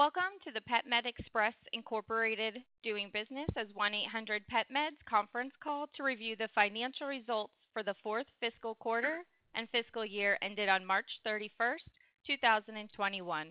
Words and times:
Welcome 0.00 0.40
to 0.46 0.50
the 0.50 0.60
PetMed 0.60 1.04
Express, 1.04 1.52
Incorporated 1.74 2.56
doing 2.82 3.10
business 3.12 3.50
as 3.54 3.66
1-800-PetMeds 3.78 4.96
conference 5.06 5.52
call 5.62 5.88
to 5.94 6.02
review 6.02 6.36
the 6.36 6.48
financial 6.54 7.06
results 7.06 7.52
for 7.74 7.82
the 7.82 7.94
fourth 8.02 8.24
fiscal 8.40 8.76
quarter 8.76 9.18
and 9.54 9.68
fiscal 9.68 10.02
year 10.02 10.38
ended 10.40 10.70
on 10.70 10.86
March 10.86 11.04
31st, 11.26 11.84
2021. 12.26 13.48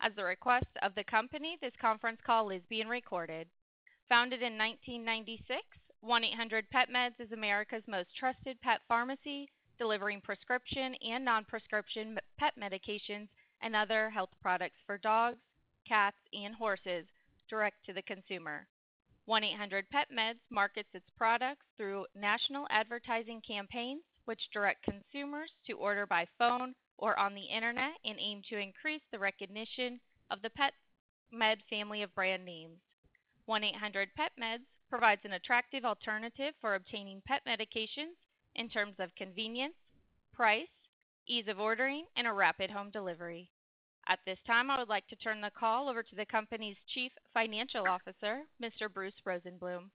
At 0.00 0.16
the 0.16 0.24
request 0.24 0.64
of 0.80 0.94
the 0.94 1.04
company, 1.04 1.58
this 1.60 1.74
conference 1.78 2.20
call 2.24 2.48
is 2.48 2.62
being 2.70 2.88
recorded. 2.88 3.46
Founded 4.08 4.40
in 4.40 4.56
1996, 4.56 5.60
1-800-PetMeds 6.02 7.20
is 7.20 7.30
America's 7.32 7.84
most 7.86 8.08
trusted 8.18 8.58
pet 8.62 8.80
pharmacy, 8.88 9.50
delivering 9.76 10.22
prescription 10.22 10.94
and 11.06 11.22
non-prescription 11.22 12.18
pet 12.38 12.54
medications 12.58 13.28
and 13.60 13.76
other 13.76 14.08
health 14.08 14.30
products 14.40 14.80
for 14.86 14.96
dogs, 14.96 15.36
cats, 15.86 16.16
and 16.32 16.54
horses 16.54 17.06
direct 17.48 17.84
to 17.86 17.92
the 17.92 18.02
consumer. 18.02 18.66
1-800-PetMeds 19.28 20.40
markets 20.50 20.88
its 20.92 21.08
products 21.16 21.64
through 21.76 22.06
national 22.14 22.66
advertising 22.70 23.40
campaigns, 23.46 24.02
which 24.26 24.50
direct 24.52 24.84
consumers 24.84 25.50
to 25.66 25.74
order 25.74 26.06
by 26.06 26.26
phone 26.38 26.74
or 26.98 27.18
on 27.18 27.34
the 27.34 27.42
internet 27.42 27.92
and 28.04 28.18
aim 28.20 28.42
to 28.48 28.58
increase 28.58 29.02
the 29.12 29.18
recognition 29.18 29.98
of 30.30 30.40
the 30.42 30.50
PetMed 30.50 31.56
family 31.68 32.02
of 32.02 32.14
brand 32.14 32.44
names. 32.44 32.78
1-800-PetMeds 33.48 34.64
provides 34.90 35.20
an 35.24 35.32
attractive 35.32 35.84
alternative 35.84 36.54
for 36.60 36.74
obtaining 36.74 37.22
pet 37.26 37.40
medications 37.46 38.16
in 38.54 38.68
terms 38.68 38.94
of 38.98 39.14
convenience, 39.16 39.74
price, 40.34 40.68
ease 41.26 41.48
of 41.48 41.58
ordering, 41.58 42.04
and 42.16 42.26
a 42.26 42.32
rapid 42.32 42.70
home 42.70 42.90
delivery. 42.90 43.50
At 44.06 44.18
this 44.26 44.38
time, 44.46 44.70
I 44.70 44.78
would 44.78 44.90
like 44.90 45.08
to 45.08 45.16
turn 45.16 45.40
the 45.40 45.50
call 45.58 45.88
over 45.88 46.02
to 46.02 46.14
the 46.14 46.26
company's 46.26 46.76
Chief 46.92 47.10
Financial 47.32 47.88
Officer, 47.88 48.44
Mr. 48.60 48.92
Bruce 48.92 49.16
Rosenbloom. 49.26 49.88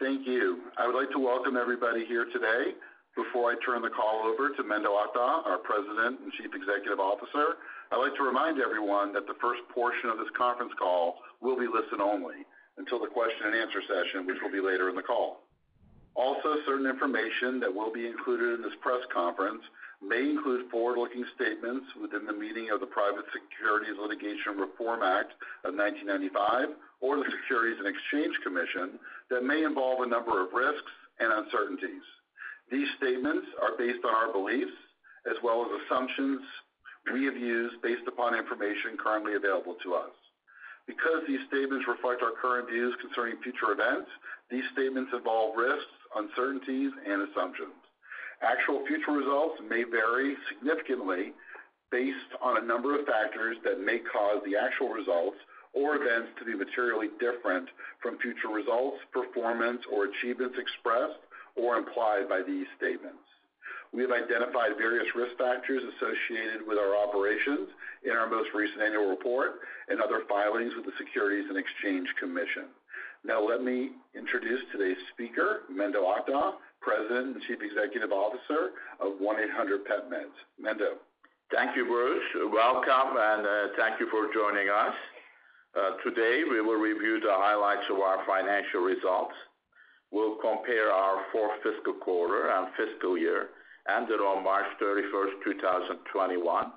Thank 0.00 0.26
you. 0.26 0.72
I 0.78 0.86
would 0.86 0.96
like 0.96 1.10
to 1.10 1.18
welcome 1.18 1.56
everybody 1.56 2.06
here 2.06 2.24
today. 2.32 2.72
Before 3.14 3.52
I 3.52 3.56
turn 3.64 3.82
the 3.82 3.92
call 3.92 4.24
over 4.24 4.48
to 4.48 4.62
Menderes 4.62 4.96
Akdag, 5.08 5.44
our 5.44 5.58
President 5.58 6.20
and 6.20 6.32
Chief 6.40 6.52
Executive 6.54 7.00
Officer, 7.00 7.60
I'd 7.92 8.00
like 8.00 8.16
to 8.16 8.24
remind 8.24 8.60
everyone 8.60 9.12
that 9.12 9.26
the 9.26 9.36
first 9.40 9.60
portion 9.74 10.08
of 10.08 10.16
this 10.16 10.32
conference 10.36 10.72
call 10.78 11.16
will 11.40 11.56
be 11.56 11.68
listen 11.68 12.00
only 12.00 12.48
until 12.78 13.00
the 13.00 13.08
question 13.08 13.52
and 13.52 13.56
answer 13.56 13.80
session, 13.88 14.26
which 14.26 14.40
will 14.40 14.52
be 14.52 14.60
later 14.60 14.88
in 14.88 14.96
the 14.96 15.04
call. 15.04 15.44
Also, 16.14 16.56
certain 16.64 16.88
information 16.88 17.60
that 17.60 17.72
will 17.72 17.92
be 17.92 18.06
included 18.06 18.56
in 18.56 18.62
this 18.62 18.76
press 18.80 19.04
conference 19.12 19.60
may 20.02 20.28
include 20.28 20.70
forward-looking 20.70 21.24
statements 21.34 21.86
within 22.00 22.26
the 22.26 22.32
meaning 22.36 22.68
of 22.70 22.80
the 22.80 22.90
Private 22.90 23.24
Securities 23.32 23.96
Litigation 23.96 24.60
Reform 24.60 25.02
Act 25.02 25.32
of 25.64 25.72
1995 25.72 26.76
or 27.00 27.16
the 27.16 27.28
Securities 27.40 27.80
and 27.80 27.88
Exchange 27.88 28.36
Commission 28.44 29.00
that 29.30 29.44
may 29.44 29.64
involve 29.64 30.04
a 30.04 30.08
number 30.08 30.44
of 30.44 30.52
risks 30.52 30.92
and 31.20 31.32
uncertainties. 31.32 32.04
These 32.70 32.88
statements 32.98 33.46
are 33.62 33.78
based 33.78 34.04
on 34.04 34.12
our 34.12 34.32
beliefs 34.32 34.76
as 35.24 35.36
well 35.42 35.64
as 35.64 35.70
assumptions 35.84 36.40
we 37.12 37.24
have 37.24 37.36
used 37.36 37.80
based 37.82 38.06
upon 38.06 38.34
information 38.34 38.98
currently 38.98 39.34
available 39.34 39.76
to 39.82 39.94
us. 39.94 40.12
Because 40.86 41.22
these 41.26 41.42
statements 41.48 41.86
reflect 41.88 42.22
our 42.22 42.34
current 42.40 42.68
views 42.70 42.94
concerning 43.00 43.42
future 43.42 43.74
events, 43.74 44.10
these 44.50 44.66
statements 44.72 45.10
involve 45.14 45.56
risks, 45.56 45.94
uncertainties, 46.14 46.92
and 47.06 47.26
assumptions. 47.26 47.74
Actual 48.42 48.84
future 48.86 49.12
results 49.12 49.60
may 49.68 49.84
vary 49.84 50.36
significantly 50.48 51.32
based 51.90 52.32
on 52.42 52.58
a 52.62 52.66
number 52.66 52.98
of 52.98 53.06
factors 53.06 53.56
that 53.64 53.80
may 53.80 53.98
cause 53.98 54.42
the 54.44 54.56
actual 54.56 54.88
results 54.90 55.36
or 55.72 55.96
events 55.96 56.28
to 56.38 56.44
be 56.44 56.54
materially 56.54 57.08
different 57.20 57.68
from 58.02 58.18
future 58.18 58.48
results, 58.48 58.98
performance, 59.12 59.80
or 59.92 60.06
achievements 60.06 60.56
expressed 60.58 61.20
or 61.54 61.76
implied 61.76 62.28
by 62.28 62.42
these 62.42 62.66
statements. 62.76 63.20
We 63.92 64.02
have 64.02 64.12
identified 64.12 64.76
various 64.76 65.06
risk 65.14 65.36
factors 65.38 65.82
associated 65.96 66.66
with 66.66 66.76
our 66.76 66.96
operations 66.96 67.68
in 68.04 68.12
our 68.12 68.28
most 68.28 68.50
recent 68.52 68.82
annual 68.82 69.08
report 69.08 69.60
and 69.88 70.00
other 70.00 70.22
filings 70.28 70.74
with 70.76 70.84
the 70.84 70.96
Securities 70.98 71.48
and 71.48 71.56
Exchange 71.56 72.08
Commission. 72.20 72.68
Now 73.24 73.40
let 73.40 73.62
me 73.62 73.92
introduce 74.14 74.60
today's 74.72 75.00
speaker, 75.12 75.62
Menderes 75.72 76.04
Akdag, 76.04 76.54
President 76.86 77.34
and 77.34 77.42
Chief 77.50 77.58
Executive 77.58 78.12
Officer 78.14 78.78
of 79.02 79.18
1-800-PetMeds. 79.18 80.38
Mendo. 80.62 81.02
Thank 81.50 81.74
you, 81.74 81.84
Bruce. 81.84 82.22
Welcome, 82.54 83.18
and 83.18 83.42
uh, 83.42 83.74
thank 83.76 83.98
you 83.98 84.06
for 84.06 84.30
joining 84.32 84.70
us. 84.70 84.94
Uh, 85.74 85.98
today, 86.06 86.42
we 86.48 86.62
will 86.62 86.78
review 86.78 87.18
the 87.18 87.34
highlights 87.34 87.90
of 87.90 87.98
our 87.98 88.24
financial 88.24 88.80
results. 88.86 89.34
We'll 90.12 90.36
compare 90.36 90.92
our 90.92 91.26
fourth 91.32 91.58
fiscal 91.62 91.94
quarter 91.94 92.50
and 92.50 92.68
fiscal 92.78 93.18
year 93.18 93.50
ended 93.90 94.20
on 94.20 94.42
March 94.42 94.66
31st, 94.80 95.42
2021 95.44 96.72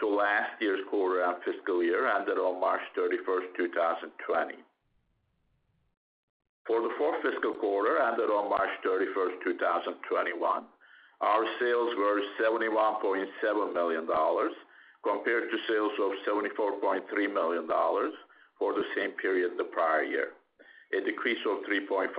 to 0.00 0.08
last 0.08 0.52
year's 0.60 0.80
quarter 0.90 1.24
and 1.24 1.36
fiscal 1.44 1.82
year 1.82 2.06
ended 2.06 2.38
on 2.38 2.60
March 2.60 2.80
31st, 2.96 3.56
2020. 3.56 4.54
For 6.68 6.82
the 6.84 6.92
fourth 6.98 7.24
fiscal 7.24 7.54
quarter 7.54 7.96
ended 7.96 8.28
on 8.28 8.50
March 8.52 8.68
31st, 8.84 9.40
2021, 9.56 10.36
our 11.24 11.44
sales 11.58 11.96
were 11.96 12.20
$71.7 12.36 13.72
million 13.72 14.06
compared 15.02 15.48
to 15.48 15.56
sales 15.66 15.96
of 15.96 16.12
$74.3 16.28 17.08
million 17.32 17.66
for 18.58 18.74
the 18.74 18.84
same 18.94 19.12
period 19.12 19.52
the 19.56 19.64
prior 19.64 20.02
year, 20.02 20.28
a 20.92 21.00
decrease 21.02 21.40
of 21.48 21.64
3.5%. 21.64 22.12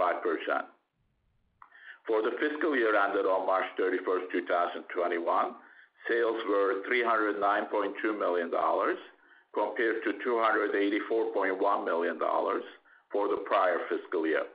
For 2.07 2.23
the 2.23 2.31
fiscal 2.41 2.75
year 2.75 2.97
ended 2.97 3.27
on 3.27 3.45
March 3.45 3.69
31st, 3.79 4.31
2021, 4.33 5.53
sales 6.09 6.41
were 6.49 6.81
$309.2 6.89 8.17
million 8.17 8.49
compared 9.53 10.03
to 10.03 10.13
$284.1 10.25 11.85
million 11.85 12.17
for 13.11 13.27
the 13.27 13.43
prior 13.45 13.79
fiscal 13.89 14.25
year, 14.25 14.45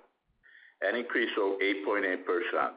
an 0.83 0.97
increase 0.97 1.31
of 1.37 1.59
8.8%. 1.61 2.71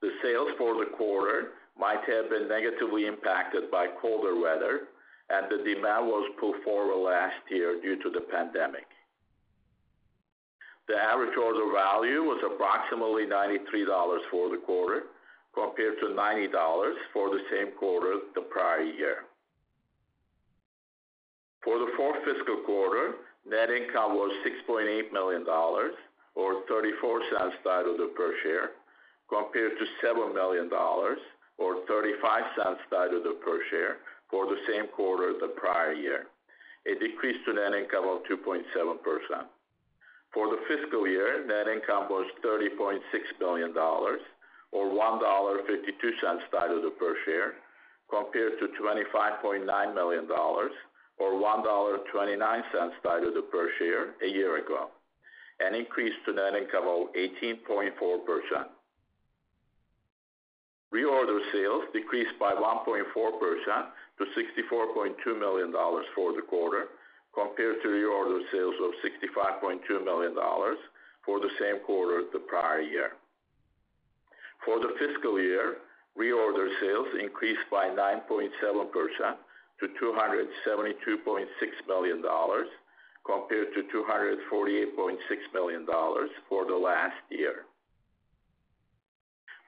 The 0.00 0.10
sales 0.22 0.50
for 0.56 0.74
the 0.74 0.90
quarter 0.96 1.52
might 1.78 2.00
have 2.06 2.30
been 2.30 2.48
negatively 2.48 3.06
impacted 3.06 3.70
by 3.70 3.88
colder 4.00 4.38
weather, 4.38 4.88
and 5.28 5.46
the 5.50 5.58
demand 5.58 6.06
was 6.06 6.30
pulled 6.40 6.62
forward 6.64 7.04
last 7.04 7.36
year 7.50 7.80
due 7.80 7.96
to 8.02 8.10
the 8.10 8.20
pandemic. 8.20 8.86
The 10.88 10.96
average 10.96 11.36
order 11.36 11.70
value 11.72 12.22
was 12.24 12.42
approximately 12.44 13.24
$93 13.24 14.18
for 14.30 14.50
the 14.50 14.56
quarter 14.56 15.04
compared 15.54 15.98
to 16.00 16.06
$90 16.06 16.92
for 17.12 17.30
the 17.30 17.40
same 17.50 17.72
quarter 17.78 18.14
the 18.34 18.42
prior 18.42 18.82
year. 18.82 19.24
For 21.62 21.78
the 21.78 21.92
fourth 21.96 22.24
fiscal 22.24 22.62
quarter, 22.64 23.14
net 23.48 23.70
income 23.70 24.14
was 24.14 24.32
$6.8 24.46 25.12
million, 25.12 25.44
or 26.34 26.54
$0.34 26.70 27.50
diluted 27.64 28.14
per 28.14 28.34
share, 28.42 28.70
compared 29.28 29.72
to 29.78 29.84
$7 30.06 30.34
million, 30.34 30.68
or 31.58 31.76
$0.35 31.86 32.76
diluted 32.90 33.40
per 33.40 33.60
share 33.70 33.96
for 34.30 34.46
the 34.46 34.56
same 34.68 34.86
quarter 34.94 35.34
the 35.40 35.48
prior 35.56 35.92
year, 35.92 36.26
a 36.86 36.98
decrease 36.98 37.36
to 37.44 37.52
net 37.52 37.74
income 37.74 38.08
of 38.08 38.22
2.7%. 38.30 38.62
For 40.32 40.46
the 40.46 40.62
fiscal 40.68 41.08
year, 41.08 41.44
net 41.46 41.66
income 41.66 42.06
was 42.08 42.26
$30.6 42.44 43.00
million, 43.40 43.74
or 43.76 44.84
$1.52 44.86 46.38
diluted 46.52 46.98
per 46.98 47.16
share, 47.24 47.54
compared 48.08 48.58
to 48.60 48.68
$25.9 48.80 49.94
million, 49.94 50.28
or 51.20 51.32
$1.29 51.32 52.90
diluted 53.04 53.50
per 53.52 53.68
share 53.78 54.14
a 54.24 54.26
year 54.26 54.56
ago, 54.56 54.88
an 55.60 55.74
increase 55.74 56.14
to 56.24 56.32
net 56.32 56.54
income 56.54 56.88
of 56.88 57.12
18.4%. 57.14 57.92
Reorder 60.92 61.38
sales 61.52 61.84
decreased 61.92 62.36
by 62.40 62.52
1.4% 62.52 63.04
to 64.18 64.24
$64.2 64.24 65.38
million 65.38 65.72
for 66.14 66.32
the 66.32 66.42
quarter, 66.48 66.86
compared 67.32 67.76
to 67.82 67.88
reorder 67.88 68.40
sales 68.50 68.74
of 68.82 68.90
$65.2 69.04 70.04
million 70.04 70.34
for 71.24 71.38
the 71.38 71.50
same 71.60 71.78
quarter 71.86 72.24
the 72.32 72.40
prior 72.40 72.80
year. 72.80 73.12
For 74.64 74.80
the 74.80 74.94
fiscal 74.98 75.40
year, 75.40 75.76
reorder 76.18 76.68
sales 76.80 77.06
increased 77.22 77.70
by 77.70 77.86
9.7% 77.86 78.50
to 79.80 79.88
$272.6 80.00 81.46
million, 81.88 82.22
compared 83.26 83.68
to 83.74 83.82
$248.6 83.92 85.16
million 85.54 85.86
for 86.48 86.64
the 86.66 86.74
last 86.74 87.16
year. 87.30 87.64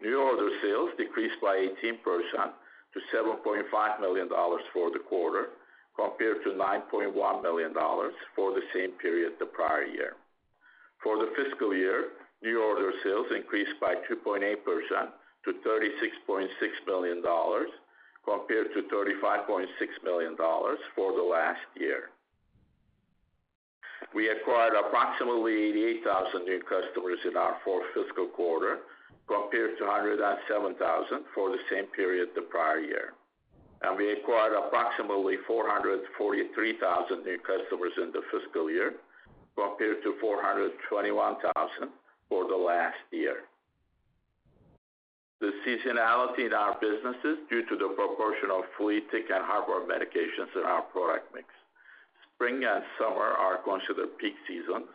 New 0.03 0.21
order 0.21 0.49
sales 0.63 0.91
decreased 0.99 1.41
by 1.41 1.67
18% 1.83 1.99
to 2.93 3.01
$7.5 3.15 4.01
million 4.01 4.29
for 4.73 4.91
the 4.91 4.99
quarter, 5.09 5.47
compared 5.97 6.43
to 6.45 6.51
$9.1 6.51 7.43
million 7.43 7.73
for 8.35 8.53
the 8.53 8.63
same 8.75 8.91
period 8.93 9.33
the 9.39 9.47
prior 9.47 9.85
year. 9.85 10.15
For 11.03 11.19
the 11.19 11.31
fiscal 11.37 11.75
year, 11.75 12.09
new 12.43 12.63
order 12.63 12.93
sales 13.05 13.27
increased 13.35 13.79
by 13.81 13.95
2.8% 14.11 14.57
to 15.45 15.53
$36.6 15.53 16.49
million, 16.87 17.23
compared 18.25 18.69
to 18.75 18.83
$35.6 18.89 19.67
million 20.05 20.37
for 20.95 21.13
the 21.13 21.23
last 21.23 21.61
year. 21.77 22.11
We 24.15 24.29
acquired 24.29 24.75
approximately 24.75 25.55
88,000 26.05 26.45
new 26.45 26.61
customers 26.63 27.19
in 27.25 27.37
our 27.37 27.57
fourth 27.65 27.87
fiscal 27.95 28.27
quarter, 28.27 28.81
compared 29.27 29.79
to 29.79 29.85
107,000 29.85 30.77
for 31.35 31.51
the 31.51 31.59
same 31.71 31.87
period 31.95 32.29
the 32.35 32.43
prior 32.43 32.81
year. 32.81 33.15
And 33.83 33.97
we 33.97 34.13
acquired 34.13 34.55
approximately 34.55 35.37
443,000 35.47 37.25
new 37.25 37.39
customers 37.39 37.93
in 37.97 38.13
the 38.13 38.23
fiscal 38.31 38.71
year, 38.71 38.95
compared 39.57 40.03
to 40.03 40.15
421,000 40.21 41.89
for 42.29 42.49
the 42.49 42.57
last 42.57 42.99
year. 43.11 43.49
The 45.43 45.51
seasonality 45.67 46.47
in 46.47 46.55
our 46.55 46.79
businesses 46.79 47.43
due 47.51 47.67
to 47.67 47.75
the 47.75 47.91
proportion 47.99 48.55
of 48.55 48.63
flea, 48.79 49.03
tick, 49.11 49.27
and 49.27 49.43
heartworm 49.43 49.91
medications 49.91 50.55
in 50.55 50.63
our 50.63 50.83
product 50.95 51.35
mix. 51.35 51.51
Spring 52.31 52.63
and 52.63 52.85
summer 52.95 53.35
are 53.35 53.59
considered 53.67 54.17
peak 54.23 54.39
seasons, 54.47 54.87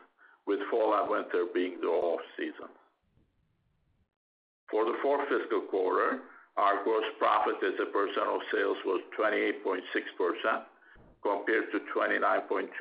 with 0.48 0.64
fall 0.72 0.96
and 0.96 1.12
winter 1.12 1.52
being 1.54 1.82
the 1.82 1.88
off-season. 1.92 2.72
For 4.72 4.86
the 4.86 4.96
fourth 5.04 5.28
fiscal 5.28 5.68
quarter, 5.68 6.24
our 6.56 6.82
gross 6.86 7.04
profit 7.20 7.60
as 7.68 7.76
a 7.84 7.92
percent 7.92 8.32
of 8.32 8.40
sales 8.48 8.78
was 8.86 9.04
28.6%, 9.20 9.84
compared 11.24 11.72
to 11.76 11.80
29.2% 11.92 12.72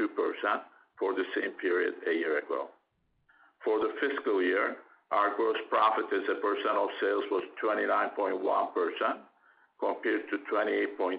for 1.00 1.14
the 1.14 1.24
same 1.34 1.50
period 1.58 1.94
a 2.06 2.12
year 2.12 2.38
ago. 2.38 2.70
For 3.64 3.80
the 3.80 3.90
fiscal 3.98 4.40
year, 4.40 4.76
our 5.10 5.36
gross 5.36 5.56
profit 5.70 6.06
as 6.12 6.26
a 6.28 6.40
percent 6.40 6.76
of 6.76 6.88
sales 7.00 7.24
was 7.30 7.44
29.1%, 7.62 8.42
compared 9.78 10.22
to 10.30 10.36
28.6% 10.52 11.18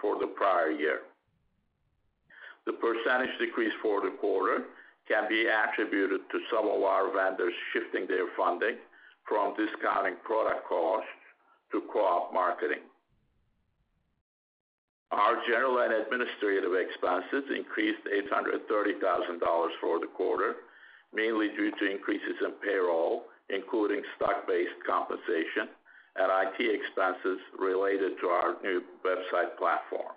for 0.00 0.18
the 0.20 0.26
prior 0.28 0.70
year. 0.70 1.00
The 2.66 2.72
percentage 2.72 3.36
decrease 3.38 3.72
for 3.82 4.00
the 4.00 4.16
quarter 4.20 4.64
can 5.08 5.28
be 5.28 5.46
attributed 5.46 6.20
to 6.30 6.38
some 6.50 6.66
of 6.66 6.82
our 6.82 7.12
vendors 7.12 7.52
shifting 7.72 8.06
their 8.06 8.26
funding 8.36 8.76
from 9.28 9.54
discounting 9.56 10.16
product 10.24 10.66
costs 10.68 11.08
to 11.72 11.82
co-op 11.92 12.32
marketing. 12.32 12.84
Our 15.10 15.36
general 15.46 15.78
and 15.78 15.92
administrative 15.92 16.72
expenses 16.74 17.44
increased 17.54 18.02
$830,000 18.32 19.68
for 19.80 20.00
the 20.00 20.08
quarter, 20.16 20.56
mainly 21.14 21.48
due 21.56 21.70
to 21.70 21.90
increases 21.90 22.36
in 22.44 22.52
payroll, 22.62 23.24
including 23.48 24.02
stock-based 24.16 24.78
compensation 24.86 25.68
and 26.16 26.30
IT 26.30 26.58
expenses 26.62 27.38
related 27.58 28.18
to 28.20 28.26
our 28.28 28.54
new 28.62 28.82
website 29.04 29.56
platform. 29.58 30.14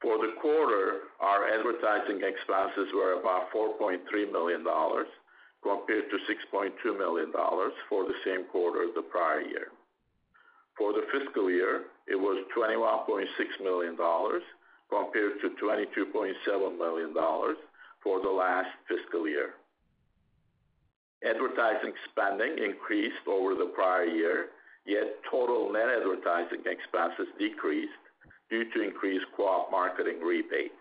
For 0.00 0.16
the 0.18 0.34
quarter, 0.40 1.10
our 1.18 1.50
advertising 1.50 2.22
expenses 2.22 2.86
were 2.94 3.18
about 3.18 3.50
$4.3 3.50 3.98
million, 4.30 4.64
compared 5.60 6.04
to 6.10 6.16
$6.2 6.54 6.98
million 6.98 7.32
for 7.88 8.04
the 8.04 8.14
same 8.24 8.44
quarter 8.52 8.86
the 8.94 9.02
prior 9.02 9.40
year. 9.40 9.68
For 10.76 10.92
the 10.92 11.02
fiscal 11.10 11.50
year, 11.50 11.86
it 12.06 12.14
was 12.14 12.38
$21.6 12.56 13.26
million, 13.64 13.96
compared 14.88 15.40
to 15.42 15.48
$22.7 15.60 16.78
million 16.78 17.12
for 18.02 18.20
the 18.20 18.30
last 18.30 18.70
fiscal 18.88 19.28
year. 19.28 19.54
Advertising 21.24 21.92
spending 22.10 22.62
increased 22.62 23.26
over 23.26 23.54
the 23.54 23.72
prior 23.74 24.04
year, 24.04 24.46
yet 24.86 25.18
total 25.30 25.72
net 25.72 25.88
advertising 25.88 26.62
expenses 26.64 27.26
decreased 27.38 28.02
due 28.50 28.64
to 28.72 28.82
increased 28.82 29.26
co-op 29.36 29.70
marketing 29.70 30.20
rebates. 30.22 30.78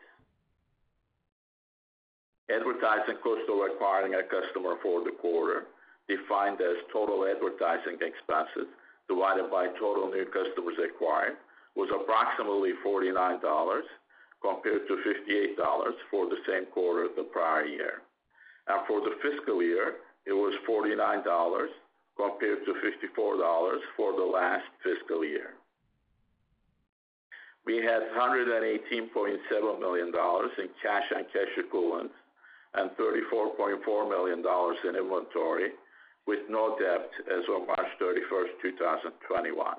Advertising 2.50 3.18
cost 3.24 3.44
of 3.50 3.60
acquiring 3.60 4.14
a 4.16 4.24
customer 4.24 4.76
for 4.82 5.04
the 5.04 5.12
quarter, 5.20 5.68
defined 6.08 6.62
as 6.62 6.78
total 6.94 7.28
advertising 7.28 8.00
expenses 8.00 8.72
divided 9.10 9.52
by 9.52 9.68
total 9.80 10.08
new 10.08 10.24
customers 10.26 10.78
acquired, 10.80 11.36
was 11.76 11.90
approximately 11.92 12.72
$49, 12.86 13.42
compared 14.42 14.88
to 14.88 14.96
$58 14.96 15.56
for 16.12 16.26
the 16.28 16.38
same 16.48 16.66
quarter 16.68 17.08
the 17.16 17.24
prior 17.24 17.66
year. 17.66 18.02
And 18.68 18.86
for 18.88 19.02
the 19.02 19.16
fiscal 19.22 19.62
year, 19.62 19.96
it 20.26 20.34
was 20.34 20.54
$49 20.68 21.68
compared 22.18 22.66
to 22.66 22.74
$54 23.18 23.78
for 23.96 24.14
the 24.14 24.26
last 24.26 24.66
fiscal 24.84 25.24
year. 25.24 25.54
We 27.66 27.78
had 27.78 28.02
$118.7 28.18 29.80
million 29.80 30.08
in 30.08 30.70
cash 30.82 31.04
and 31.16 31.26
cash 31.34 31.54
equivalents 31.58 32.14
and 32.76 32.92
$34.4 32.92 34.10
million 34.10 34.40
in 34.40 34.96
inventory, 34.96 35.72
with 36.28 36.40
no 36.50 36.78
debt 36.78 37.10
as 37.32 37.44
of 37.50 37.68
March 37.68 37.88
31st, 38.02 38.62
2021. 38.62 39.76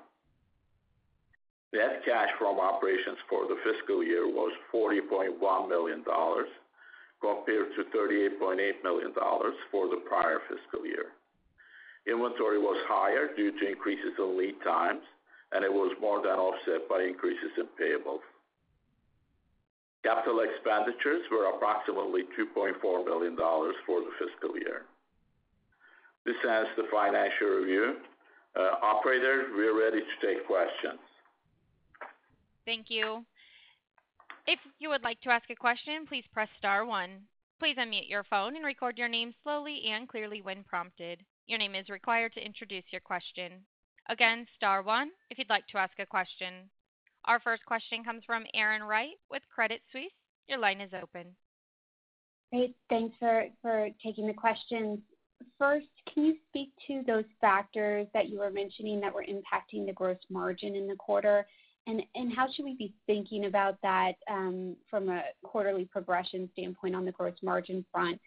Net 1.72 2.00
cash 2.04 2.30
from 2.38 2.58
operations 2.58 3.18
for 3.28 3.46
the 3.46 3.56
fiscal 3.62 4.02
year 4.02 4.26
was 4.26 4.52
$40.1 4.72 5.36
million, 5.68 6.02
compared 7.20 7.68
to 7.76 7.84
$38.8 7.92 8.82
million 8.82 9.12
for 9.70 9.88
the 9.88 10.00
prior 10.08 10.40
fiscal 10.48 10.86
year. 10.86 11.12
Inventory 12.06 12.58
was 12.58 12.80
higher 12.88 13.28
due 13.36 13.52
to 13.52 13.68
increases 13.68 14.16
in 14.18 14.38
lead 14.38 14.54
times, 14.64 15.02
and 15.52 15.64
it 15.64 15.72
was 15.72 15.94
more 16.00 16.22
than 16.22 16.40
offset 16.40 16.88
by 16.88 17.02
increases 17.02 17.52
in 17.58 17.68
payables. 17.76 18.24
Capital 20.04 20.40
expenditures 20.40 21.22
were 21.30 21.52
approximately 21.52 22.22
$2.4 22.38 23.04
million 23.04 23.36
for 23.36 24.00
the 24.00 24.12
fiscal 24.16 24.56
year. 24.56 24.88
This 26.24 26.36
ends 26.48 26.70
the 26.76 26.84
financial 26.90 27.60
review. 27.60 27.96
Uh, 28.56 28.80
operator, 28.80 29.48
we 29.56 29.66
are 29.66 29.76
ready 29.76 30.00
to 30.00 30.26
take 30.26 30.46
questions. 30.46 31.00
Thank 32.68 32.90
you. 32.90 33.24
If 34.46 34.58
you 34.78 34.90
would 34.90 35.02
like 35.02 35.18
to 35.22 35.30
ask 35.30 35.48
a 35.48 35.56
question, 35.56 36.04
please 36.06 36.24
press 36.34 36.50
star 36.58 36.84
one. 36.84 37.22
Please 37.58 37.76
unmute 37.78 38.10
your 38.10 38.24
phone 38.24 38.56
and 38.56 38.64
record 38.64 38.98
your 38.98 39.08
name 39.08 39.32
slowly 39.42 39.84
and 39.90 40.06
clearly 40.06 40.42
when 40.42 40.62
prompted. 40.64 41.24
Your 41.46 41.58
name 41.58 41.74
is 41.74 41.88
required 41.88 42.34
to 42.34 42.44
introduce 42.44 42.84
your 42.90 43.00
question. 43.00 43.64
Again, 44.10 44.46
star 44.54 44.82
one 44.82 45.08
if 45.30 45.38
you'd 45.38 45.48
like 45.48 45.66
to 45.68 45.78
ask 45.78 45.98
a 45.98 46.04
question. 46.04 46.68
Our 47.24 47.40
first 47.40 47.64
question 47.64 48.04
comes 48.04 48.22
from 48.26 48.44
Erin 48.52 48.82
Wright 48.82 49.16
with 49.30 49.42
Credit 49.48 49.80
Suisse. 49.90 50.12
Your 50.46 50.58
line 50.58 50.82
is 50.82 50.92
open. 50.92 51.28
Great. 52.52 52.76
Thanks 52.90 53.16
for 53.18 53.88
taking 54.04 54.26
the 54.26 54.34
questions. 54.34 54.98
First, 55.58 55.86
can 56.12 56.22
you 56.22 56.36
speak 56.50 56.72
to 56.86 57.02
those 57.06 57.24
factors 57.40 58.06
that 58.12 58.28
you 58.28 58.40
were 58.40 58.50
mentioning 58.50 59.00
that 59.00 59.14
were 59.14 59.24
impacting 59.24 59.86
the 59.86 59.92
gross 59.94 60.18
margin 60.28 60.76
in 60.76 60.86
the 60.86 60.96
quarter? 60.96 61.46
And 61.88 62.32
how 62.34 62.46
should 62.52 62.66
we 62.66 62.74
be 62.74 62.92
thinking 63.06 63.46
about 63.46 63.78
that 63.82 64.12
um, 64.30 64.76
from 64.90 65.08
a 65.08 65.22
quarterly 65.42 65.86
progression 65.86 66.50
standpoint 66.52 66.94
on 66.94 67.06
the 67.06 67.12
gross 67.12 67.36
margin 67.42 67.82
front? 67.90 68.20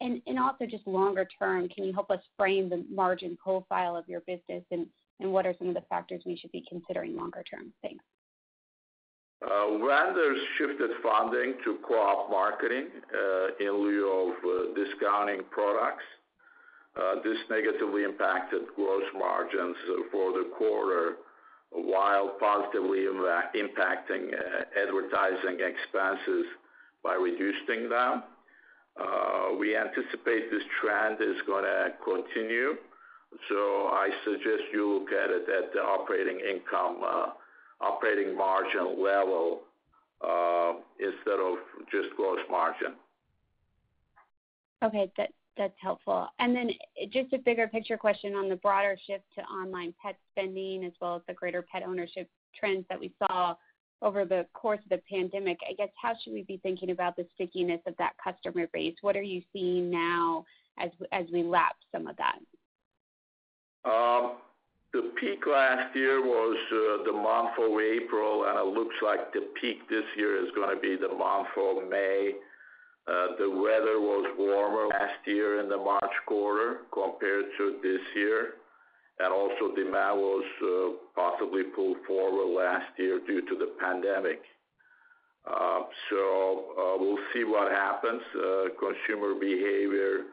And 0.00 0.22
also 0.38 0.64
just 0.64 0.86
longer 0.86 1.26
term, 1.36 1.68
can 1.68 1.82
you 1.82 1.92
help 1.92 2.12
us 2.12 2.20
frame 2.36 2.70
the 2.70 2.84
margin 2.88 3.36
profile 3.36 3.96
of 3.96 4.08
your 4.08 4.20
business, 4.20 4.62
and 4.70 4.86
what 5.18 5.44
are 5.46 5.54
some 5.58 5.66
of 5.66 5.74
the 5.74 5.82
factors 5.88 6.22
we 6.24 6.36
should 6.36 6.52
be 6.52 6.64
considering 6.68 7.16
longer 7.16 7.42
term? 7.42 7.72
Thanks. 7.82 8.04
Uh, 9.42 9.78
Vendors 9.78 10.38
shifted 10.56 10.90
funding 11.02 11.54
to 11.64 11.78
co-op 11.86 12.30
marketing 12.30 12.86
uh, 13.12 13.46
in 13.58 13.72
lieu 13.72 14.06
of 14.08 14.34
uh, 14.44 14.74
discounting 14.74 15.40
products. 15.50 16.04
This 17.24 17.38
negatively 17.50 18.04
impacted 18.04 18.62
gross 18.76 19.04
margins 19.18 19.76
for 20.12 20.32
the 20.32 20.50
quarter, 20.56 21.16
while 21.70 22.36
positively 22.40 23.04
impacting 23.04 24.32
uh, 24.32 24.64
advertising 24.80 25.58
expenses 25.60 26.46
by 27.02 27.14
reducing 27.14 27.88
them. 27.88 28.22
Uh, 28.98 29.54
we 29.58 29.76
anticipate 29.76 30.50
this 30.50 30.62
trend 30.80 31.18
is 31.20 31.36
going 31.46 31.64
to 31.64 31.92
continue, 32.04 32.74
so 33.48 33.88
I 33.92 34.10
suggest 34.24 34.62
you 34.72 34.98
look 34.98 35.12
at 35.12 35.30
it 35.30 35.48
at 35.48 35.72
the 35.72 35.80
operating 35.80 36.40
income, 36.40 37.02
uh, 37.04 37.30
operating 37.80 38.36
margin 38.36 39.00
level, 39.02 39.60
instead 40.98 41.38
of 41.38 41.58
just 41.92 42.14
gross 42.16 42.40
margin. 42.50 42.94
Okay. 44.82 45.10
That's 45.58 45.74
helpful. 45.82 46.28
And 46.38 46.54
then 46.54 46.70
uh 46.70 47.06
just 47.12 47.32
a 47.32 47.38
bigger 47.38 47.66
picture 47.66 47.98
question 47.98 48.34
on 48.34 48.48
the 48.48 48.56
broader 48.56 48.96
shift 49.06 49.24
to 49.34 49.42
online 49.42 49.92
pet 50.00 50.16
spending, 50.30 50.84
as 50.84 50.92
well 51.00 51.16
as 51.16 51.22
the 51.26 51.34
greater 51.34 51.62
pet 51.62 51.82
ownership 51.86 52.30
trends 52.58 52.86
that 52.88 52.98
we 52.98 53.12
saw 53.18 53.56
over 54.00 54.24
the 54.24 54.46
course 54.54 54.78
of 54.84 54.90
the 54.90 55.02
pandemic. 55.10 55.58
I 55.68 55.74
guess, 55.74 55.88
how 56.00 56.14
should 56.22 56.32
we 56.32 56.44
be 56.44 56.58
thinking 56.62 56.90
about 56.90 57.16
the 57.16 57.26
stickiness 57.34 57.80
of 57.86 57.96
that 57.98 58.12
customer 58.22 58.68
base? 58.72 58.94
What 59.00 59.16
are 59.16 59.22
you 59.22 59.42
seeing 59.52 59.90
now 59.90 60.44
as 60.78 61.26
we 61.32 61.42
lap 61.42 61.74
some 61.92 62.06
of 62.06 62.16
that? 62.16 62.38
Um, 63.84 64.36
the 64.92 65.12
peak 65.20 65.40
last 65.46 65.94
year 65.96 66.22
was 66.22 66.56
uh, 66.70 67.04
the 67.04 67.12
month 67.12 67.58
of 67.58 67.80
April, 67.80 68.44
and 68.44 68.58
it 68.58 68.78
looks 68.78 68.94
like 69.02 69.32
the 69.32 69.48
peak 69.60 69.88
this 69.90 70.04
year 70.16 70.44
is 70.44 70.50
gonna 70.54 70.78
be 70.80 70.96
the 70.96 71.08
month 71.08 71.48
of 71.56 71.88
May. 71.90 72.34
Uh, 73.08 73.28
the 73.38 73.48
weather 73.48 74.00
was 74.00 74.28
warmer 74.36 74.86
last 74.88 75.16
year 75.24 75.60
in 75.60 75.68
the 75.68 75.76
March 75.76 76.12
quarter 76.26 76.80
compared 76.92 77.46
to 77.56 77.78
this 77.82 78.00
year, 78.14 78.54
and 79.18 79.32
also 79.32 79.74
demand 79.74 80.20
was 80.20 80.44
uh, 80.62 80.92
possibly 81.14 81.62
pulled 81.74 81.96
forward 82.06 82.54
last 82.54 82.92
year 82.98 83.18
due 83.26 83.40
to 83.40 83.56
the 83.56 83.72
pandemic. 83.80 84.42
Uh, 85.46 85.80
so, 86.10 86.64
uh, 86.76 86.98
we'll 87.00 87.24
see 87.32 87.44
what 87.44 87.72
happens. 87.72 88.20
Uh, 88.36 88.64
consumer 88.78 89.34
behavior 89.40 90.24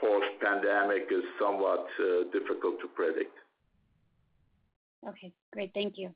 post-pandemic 0.00 1.08
is 1.10 1.24
somewhat 1.40 1.86
difficult 2.32 2.78
to 2.80 2.88
predict. 2.94 3.34
Okay, 5.08 5.32
great. 5.52 5.72
Thank 5.74 5.98
you. 5.98 6.14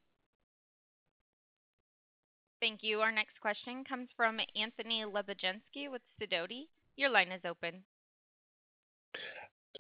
Thank 2.60 2.80
you. 2.82 3.00
Our 3.00 3.12
next 3.12 3.40
question 3.40 3.84
comes 3.88 4.08
from 4.16 4.40
Anthony 4.56 5.04
Lebiedzinski 5.04 5.90
with 5.90 6.02
Sidoti. 6.20 6.66
Your 6.96 7.10
line 7.10 7.30
is 7.30 7.40
open. 7.48 7.82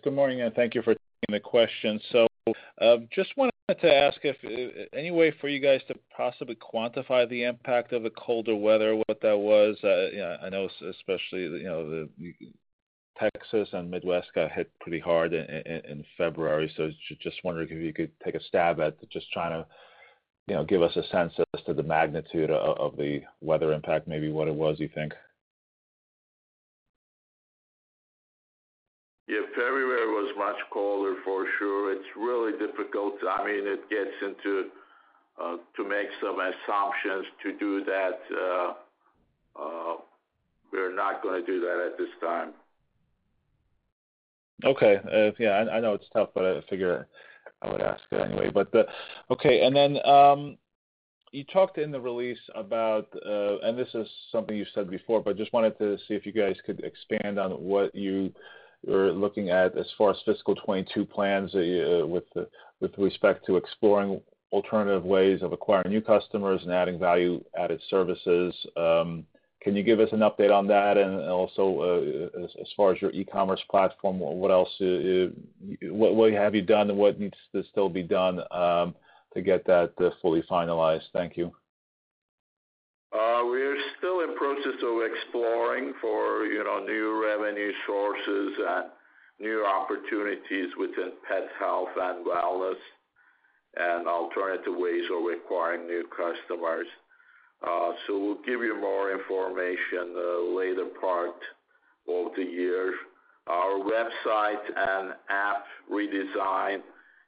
Good 0.04 0.12
morning, 0.12 0.42
and 0.42 0.54
thank 0.54 0.74
you 0.74 0.82
for 0.82 0.94
taking 0.94 1.30
the 1.30 1.40
question. 1.40 2.00
Uh, 2.80 2.98
just 3.12 3.36
wanted 3.36 3.52
to 3.80 3.92
ask 3.92 4.18
if 4.22 4.36
uh, 4.44 4.96
any 4.96 5.10
way 5.10 5.32
for 5.40 5.48
you 5.48 5.60
guys 5.60 5.80
to 5.88 5.94
possibly 6.16 6.56
quantify 6.56 7.28
the 7.28 7.42
impact 7.42 7.92
of 7.92 8.04
the 8.04 8.10
colder 8.10 8.54
weather, 8.54 8.94
what 8.94 9.20
that 9.20 9.36
was. 9.36 9.76
Uh, 9.82 10.38
I 10.44 10.48
know 10.48 10.68
especially, 10.88 11.42
you 11.42 11.64
know, 11.64 11.90
the 11.90 12.08
Texas 13.18 13.68
and 13.72 13.90
Midwest 13.90 14.28
got 14.34 14.52
hit 14.52 14.70
pretty 14.80 15.00
hard 15.00 15.32
in 15.34 16.04
February. 16.16 16.72
So, 16.76 16.90
just 17.20 17.42
wondering 17.42 17.68
if 17.70 17.82
you 17.82 17.92
could 17.92 18.12
take 18.24 18.36
a 18.36 18.42
stab 18.44 18.80
at 18.80 18.96
just 19.10 19.30
trying 19.32 19.50
to, 19.50 19.66
you 20.48 20.54
know, 20.54 20.64
give 20.64 20.82
us 20.82 20.96
a 20.96 21.06
sense 21.08 21.34
as 21.54 21.62
to 21.64 21.74
the 21.74 21.82
magnitude 21.82 22.50
of 22.50 22.96
the 22.96 23.20
weather 23.40 23.72
impact, 23.72 24.08
maybe 24.08 24.30
what 24.30 24.48
it 24.48 24.54
was, 24.54 24.80
you 24.80 24.88
think. 24.94 25.12
Yeah, 29.26 29.42
February 29.54 30.06
was 30.06 30.34
much 30.38 30.56
colder 30.72 31.16
for 31.22 31.44
sure. 31.58 31.92
It's 31.92 32.08
really 32.16 32.52
difficult. 32.52 33.16
I 33.28 33.44
mean, 33.44 33.66
it 33.66 33.90
gets 33.90 34.10
into 34.22 34.70
uh, 35.38 35.56
to 35.76 35.86
make 35.86 36.08
some 36.20 36.40
assumptions 36.40 37.26
to 37.42 37.58
do 37.58 37.84
that. 37.84 38.18
Uh, 38.34 38.72
uh, 39.60 39.96
we're 40.72 40.94
not 40.94 41.22
gonna 41.22 41.44
do 41.44 41.60
that 41.60 41.90
at 41.92 41.98
this 41.98 42.08
time. 42.22 42.52
Okay. 44.64 45.34
Yeah, 45.38 45.66
I 45.70 45.78
know 45.80 45.92
it's 45.92 46.08
tough, 46.12 46.30
but 46.34 46.44
I 46.44 46.60
figure 46.68 47.06
I 47.62 47.70
would 47.70 47.80
ask 47.80 48.02
anyway. 48.12 48.50
But 48.50 48.72
Okay. 49.30 49.62
and 49.66 49.74
then 49.74 49.98
um, 50.06 50.58
You 51.32 51.44
talked 51.44 51.76
in 51.78 51.90
the 51.90 52.00
release 52.00 52.38
about, 52.54 53.08
uh, 53.26 53.58
and 53.58 53.76
this 53.76 53.94
is 53.94 54.08
something 54.32 54.56
you 54.56 54.64
said 54.74 54.88
before, 54.90 55.22
but 55.22 55.36
just 55.36 55.52
wanted 55.52 55.76
to 55.78 55.98
see 56.06 56.14
if 56.14 56.24
you 56.24 56.32
guys 56.32 56.56
could 56.64 56.80
expand 56.80 57.38
on 57.38 57.50
what 57.52 57.94
you 57.94 58.32
are 58.88 59.12
looking 59.12 59.50
at 59.50 59.76
as 59.76 59.86
far 59.98 60.10
as 60.10 60.16
fiscal 60.24 60.54
22 60.54 61.04
plans 61.04 61.54
uh, 61.54 62.06
with 62.06 62.24
respect 62.96 63.44
to 63.46 63.56
exploring 63.56 64.20
alternative 64.52 65.04
ways 65.04 65.42
of 65.42 65.52
acquiring 65.52 65.90
new 65.90 66.00
customers 66.00 66.62
and 66.62 66.72
adding 66.72 66.98
value-added 66.98 67.80
services. 67.90 68.54
Um, 68.76 69.26
can 69.60 69.74
you 69.74 69.82
give 69.82 70.00
us 70.00 70.08
an 70.12 70.20
update 70.20 70.52
on 70.52 70.66
that? 70.68 70.96
And 70.96 71.20
also, 71.20 72.30
uh, 72.34 72.46
as 72.60 72.68
far 72.76 72.92
as 72.92 73.02
your 73.02 73.10
e-commerce 73.10 73.60
platform, 73.70 74.18
what 74.18 74.50
else 74.50 74.70
uh, 74.80 75.28
what 75.90 76.32
have 76.32 76.54
you 76.54 76.62
done 76.62 76.90
and 76.90 76.98
what 76.98 77.18
needs 77.18 77.36
to 77.54 77.64
still 77.70 77.88
be 77.88 78.02
done 78.02 78.40
um, 78.50 78.94
to 79.34 79.42
get 79.42 79.66
that 79.66 79.92
uh, 80.00 80.10
fully 80.22 80.42
finalized? 80.50 81.02
Thank 81.12 81.36
you. 81.36 81.52
We're 83.68 83.78
still 83.98 84.20
in 84.20 84.36
process 84.36 84.80
of 84.82 85.02
exploring 85.02 85.92
for, 86.00 86.46
you 86.46 86.64
know, 86.64 86.84
new 86.84 87.22
revenue 87.22 87.72
sources 87.86 88.52
and 88.58 88.86
new 89.40 89.64
opportunities 89.64 90.68
within 90.78 91.12
pet 91.26 91.48
health 91.58 91.88
and 91.96 92.26
wellness 92.26 92.78
and 93.76 94.08
alternative 94.08 94.74
ways 94.76 95.04
of 95.10 95.22
acquiring 95.32 95.86
new 95.86 96.04
customers. 96.10 96.86
Uh, 97.66 97.92
so 98.06 98.18
we'll 98.18 98.42
give 98.46 98.62
you 98.62 98.80
more 98.80 99.10
information 99.12 100.14
the 100.14 100.54
later 100.56 100.86
part 101.00 101.34
of 102.08 102.32
the 102.36 102.44
year. 102.44 102.94
Our 103.46 103.80
website 103.80 104.62
and 104.76 105.14
app 105.28 105.64
redesign 105.90 106.80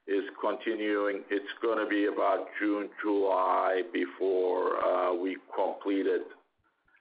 is 0.06 0.24
continuing. 0.40 1.22
It's 1.30 1.52
gonna 1.62 1.86
be 1.86 2.06
about 2.06 2.46
June, 2.60 2.88
July 3.02 3.82
before 3.92 4.76
uh, 4.84 5.14
we 5.14 5.36
complete 5.54 6.06
it. 6.06 6.26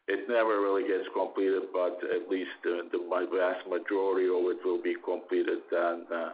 It 0.07 0.27
never 0.27 0.61
really 0.61 0.87
gets 0.87 1.07
completed, 1.13 1.63
but 1.71 1.99
at 2.03 2.29
least 2.29 2.49
the 2.63 2.81
vast 3.31 3.67
majority 3.69 4.25
of 4.27 4.41
it 4.49 4.57
will 4.65 4.81
be 4.81 4.95
completed, 5.05 5.59
and 5.71 6.11
uh, 6.11 6.29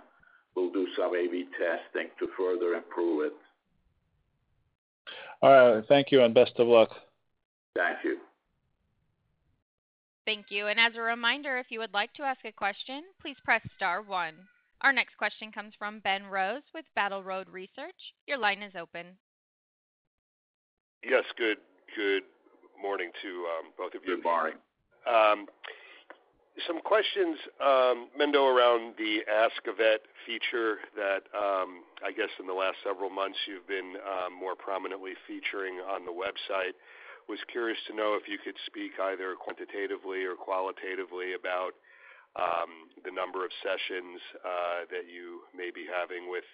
we'll 0.56 0.72
do 0.72 0.88
some 0.96 1.14
A/B 1.14 1.48
testing 1.60 2.10
to 2.20 2.28
further 2.38 2.76
improve 2.76 3.26
it. 3.26 3.34
All 5.46 5.76
right. 5.76 5.88
Thank 5.88 6.12
you, 6.12 6.24
and 6.24 6.34
best 6.34 6.54
of 6.58 6.68
luck. 6.68 6.90
Thank 7.78 8.00
you. 8.04 8.18
Thank 10.26 10.48
you. 10.50 10.68
And 10.68 10.80
as 10.80 10.94
a 10.96 11.02
reminder, 11.02 11.60
if 11.60 11.68
you 11.70 11.78
would 11.78 11.94
like 11.94 12.12
to 12.16 12.24
ask 12.24 12.40
a 12.46 12.52
question, 12.52 13.04
please 13.22 13.36
press 13.46 13.62
star 13.76 14.02
one. 14.02 14.34
Our 14.82 14.92
next 14.92 15.16
question 15.18 15.52
comes 15.52 15.74
from 15.78 16.00
Ben 16.00 16.26
Rose 16.26 16.64
with 16.74 16.86
Battle 16.96 17.22
Road 17.22 17.48
Research. 17.48 17.94
Your 18.28 18.40
line 18.40 18.64
is 18.64 18.74
open. 18.76 19.06
Yes. 21.04 21.26
Good 21.38 21.58
morning 22.82 23.12
to 23.22 23.28
um, 23.30 23.72
both 23.78 23.94
of 23.94 24.02
you. 24.04 24.16
Good 24.16 24.24
morning. 24.24 24.56
Some 26.64 26.80
questions, 26.80 27.36
um, 27.60 28.08
Mendo, 28.16 28.48
around 28.48 28.96
the 28.98 29.28
Ask 29.28 29.60
a 29.68 29.76
Vet 29.76 30.08
feature 30.26 30.80
that 30.96 31.28
um, 31.36 31.84
I 32.00 32.16
guess 32.16 32.32
in 32.40 32.48
the 32.48 32.56
last 32.56 32.80
several 32.80 33.10
months 33.10 33.38
you've 33.44 33.68
been 33.68 34.00
um, 34.00 34.32
more 34.32 34.56
prominently 34.56 35.20
featuring 35.28 35.84
on 35.84 36.06
the 36.08 36.16
website. 36.16 36.80
Was 37.28 37.44
curious 37.52 37.78
to 37.90 37.96
know 37.96 38.16
if 38.16 38.30
you 38.30 38.38
could 38.38 38.56
speak 38.66 38.96
either 39.02 39.36
quantitatively 39.36 40.24
or 40.24 40.36
qualitatively 40.40 41.34
about 41.34 41.76
the 43.06 43.14
number 43.14 43.46
of 43.46 43.52
sessions 43.62 44.20
uh, 44.42 44.90
that 44.90 45.06
you 45.06 45.46
may 45.54 45.70
be 45.70 45.86
having 45.86 46.28
with 46.30 46.48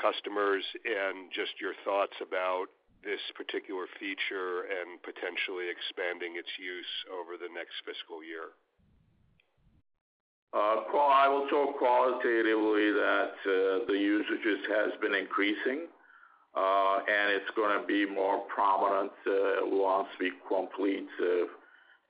customers 0.00 0.64
and 0.88 1.28
just 1.28 1.60
your 1.60 1.76
thoughts 1.84 2.16
about 2.24 2.72
this 3.04 3.20
particular 3.36 3.84
feature 4.00 4.64
and 4.64 4.96
potentially 5.04 5.68
expanding 5.68 6.40
its 6.40 6.48
use 6.56 6.92
over 7.12 7.36
the 7.36 7.50
next 7.52 7.76
fiscal 7.84 8.24
year. 8.24 8.56
Uh, 10.54 10.84
I 10.94 11.28
will 11.28 11.48
talk 11.48 11.78
qualitatively 11.78 12.92
that 12.92 13.32
uh, 13.40 13.86
the 13.86 13.96
usages 13.96 14.60
has 14.68 14.92
been 15.00 15.14
increasing, 15.14 15.88
uh, 16.54 16.96
and 17.08 17.32
it's 17.32 17.50
gonna 17.56 17.86
be 17.86 18.04
more 18.04 18.40
prominent 18.54 19.12
once 19.72 20.08
we 20.20 20.30
complete 20.46 21.08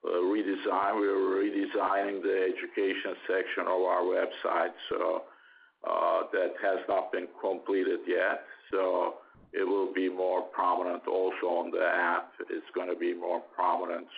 redesign. 0.04 0.99
We're 0.99 1.38
redesigning 1.38 2.20
the 2.22 2.50
education 2.50 3.14
section 3.28 3.62
of 3.62 3.80
our 3.82 4.02
website, 4.02 4.75
so 4.88 5.22
that 6.32 6.54
has 6.62 6.80
not 6.88 7.12
been 7.12 7.28
completed 7.40 8.00
yet. 8.08 8.42
So 8.72 9.18
It 9.52 9.68
will 9.68 9.92
be 9.92 10.08
more 10.08 10.40
prominent 10.40 11.06
also 11.06 11.46
on 11.61 11.70
the 11.70 11.84
app. 11.84 12.32
It's 12.49 12.70
gonna 12.75 12.96
be 12.96 13.12
more 13.12 13.40
prominent. 13.54 14.08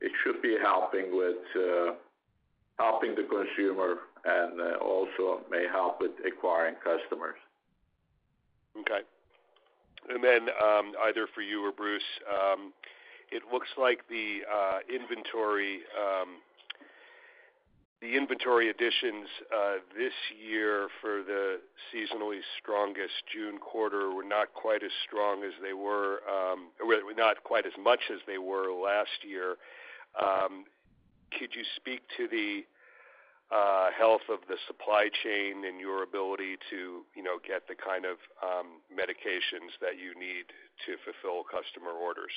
It 0.00 0.12
should 0.22 0.42
be 0.42 0.56
helping 0.62 1.16
with 1.16 1.36
uh, 1.56 1.94
helping 2.78 3.14
the 3.14 3.22
consumer 3.24 3.96
and 4.24 4.60
uh, 4.60 4.76
also 4.84 5.40
may 5.50 5.66
help 5.70 6.00
with 6.00 6.12
acquiring 6.26 6.74
customers. 6.76 7.36
Okay. 8.78 9.00
and 10.10 10.22
then 10.22 10.48
um, 10.62 10.92
Either 11.06 11.26
for 11.34 11.40
you 11.40 11.64
or 11.64 11.72
Bruce, 11.72 12.02
um, 12.28 12.72
it 13.32 13.42
looks 13.50 13.68
like 13.78 14.00
the 14.08 14.40
uh, 14.44 14.78
inventory 14.92 15.80
um, 15.96 16.36
the 18.02 18.14
inventory 18.14 18.68
additions 18.68 19.26
this 19.96 20.12
year 20.38 20.88
for 21.00 21.22
the 21.22 21.58
seasonally 21.88 22.40
strongest 22.60 23.14
June 23.32 23.56
quarter 23.56 24.14
were 24.14 24.22
not 24.22 24.52
quite 24.52 24.82
as 24.82 24.90
strong 25.06 25.42
as 25.44 25.52
they 25.62 25.72
were, 25.72 26.20
not 27.16 27.42
quite 27.42 27.64
as 27.64 27.72
much 27.82 28.00
as 28.12 28.18
they 28.26 28.36
were 28.36 28.70
last 28.70 29.24
year. 29.26 29.56
Um, 30.14 30.64
could 31.38 31.54
you 31.54 31.64
speak 31.76 32.00
to 32.16 32.28
the 32.28 32.64
uh, 33.50 33.90
health 33.96 34.26
of 34.28 34.40
the 34.48 34.56
supply 34.66 35.08
chain 35.22 35.64
and 35.66 35.78
your 35.78 36.02
ability 36.02 36.56
to, 36.70 37.06
you 37.14 37.22
know, 37.22 37.38
get 37.46 37.68
the 37.68 37.74
kind 37.74 38.04
of 38.04 38.18
um, 38.42 38.82
medications 38.90 39.70
that 39.80 39.98
you 40.02 40.18
need 40.18 40.50
to 40.86 40.98
fulfill 41.04 41.44
customer 41.44 41.94
orders? 41.94 42.34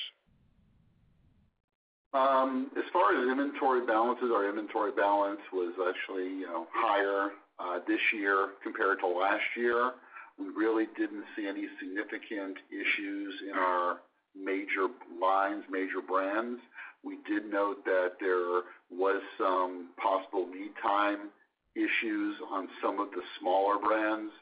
Um, 2.12 2.70
as 2.76 2.84
far 2.92 3.14
as 3.14 3.28
inventory 3.28 3.86
balances, 3.86 4.30
our 4.34 4.48
inventory 4.48 4.92
balance 4.92 5.40
was 5.52 5.72
actually, 5.78 6.26
you 6.26 6.46
know, 6.46 6.66
higher 6.74 7.30
uh, 7.58 7.78
this 7.86 8.00
year 8.12 8.50
compared 8.62 8.98
to 9.00 9.06
last 9.06 9.46
year. 9.56 9.92
We 10.38 10.46
really 10.56 10.86
didn't 10.96 11.24
see 11.36 11.46
any 11.46 11.66
significant 11.78 12.56
issues 12.70 13.34
in 13.46 13.56
our 13.56 13.98
major 14.34 14.88
lines, 15.20 15.64
major 15.70 16.00
brands. 16.06 16.60
We 17.02 17.18
did 17.28 17.50
note 17.50 17.84
that 17.84 18.12
there 18.20 18.62
was 18.90 19.22
some 19.38 19.88
possible 19.96 20.46
lead 20.50 20.72
time 20.82 21.30
issues 21.74 22.36
on 22.50 22.68
some 22.82 23.00
of 23.00 23.10
the 23.10 23.22
smaller 23.38 23.78
brands, 23.78 24.32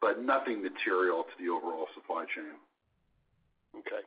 but 0.00 0.22
nothing 0.22 0.62
material 0.62 1.24
to 1.24 1.44
the 1.44 1.50
overall 1.50 1.86
supply 1.94 2.24
chain. 2.24 2.56
Okay. 3.78 4.02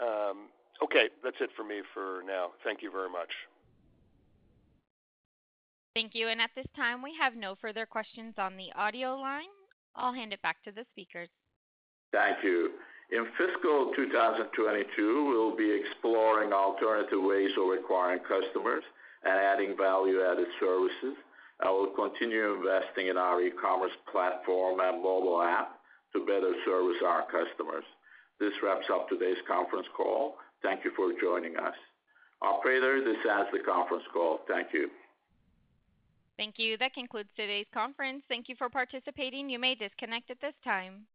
Um, 0.00 0.48
okay, 0.82 1.08
that's 1.22 1.36
it 1.40 1.50
for 1.56 1.64
me 1.64 1.82
for 1.92 2.22
now. 2.26 2.50
Thank 2.64 2.82
you 2.82 2.90
very 2.90 3.10
much. 3.10 3.30
Thank 5.94 6.14
you. 6.14 6.28
And 6.28 6.40
at 6.40 6.50
this 6.56 6.66
time, 6.74 7.02
we 7.02 7.12
have 7.20 7.36
no 7.36 7.54
further 7.60 7.84
questions 7.84 8.34
on 8.38 8.56
the 8.56 8.72
audio 8.74 9.14
line. 9.16 9.52
I'll 9.94 10.14
hand 10.14 10.32
it 10.32 10.40
back 10.40 10.62
to 10.64 10.72
the 10.72 10.84
speakers. 10.90 11.28
Thank 12.12 12.44
you. 12.44 12.70
In 13.10 13.26
fiscal 13.36 13.92
2022, 13.96 15.28
we'll 15.28 15.56
be 15.56 15.70
exploring 15.70 16.52
alternative 16.52 17.20
ways 17.20 17.50
of 17.58 17.78
acquiring 17.78 18.20
customers 18.20 18.84
and 19.24 19.34
adding 19.34 19.76
value-added 19.76 20.48
services. 20.60 21.16
We'll 21.62 21.94
continue 21.94 22.54
investing 22.54 23.08
in 23.08 23.16
our 23.16 23.40
e-commerce 23.40 23.92
platform 24.10 24.80
and 24.80 25.02
mobile 25.02 25.42
app 25.42 25.78
to 26.12 26.20
better 26.26 26.52
service 26.64 27.00
our 27.06 27.22
customers. 27.22 27.84
This 28.40 28.52
wraps 28.62 28.86
up 28.92 29.08
today's 29.08 29.40
conference 29.46 29.86
call. 29.96 30.36
Thank 30.62 30.84
you 30.84 30.92
for 30.96 31.12
joining 31.20 31.56
us. 31.56 31.74
Operator, 32.42 33.04
this 33.04 33.16
ends 33.28 33.50
the 33.52 33.60
conference 33.60 34.04
call. 34.12 34.40
Thank 34.48 34.68
you. 34.72 34.88
Thank 36.36 36.58
you. 36.58 36.76
That 36.78 36.94
concludes 36.94 37.28
today's 37.36 37.66
conference. 37.72 38.22
Thank 38.28 38.48
you 38.48 38.56
for 38.56 38.68
participating. 38.68 39.48
You 39.48 39.58
may 39.58 39.74
disconnect 39.74 40.30
at 40.30 40.40
this 40.40 40.54
time. 40.64 41.06